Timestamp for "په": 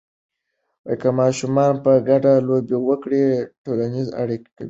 1.83-1.91